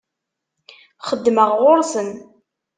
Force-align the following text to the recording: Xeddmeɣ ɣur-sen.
Xeddmeɣ 1.07 1.49
ɣur-sen. 1.61 2.09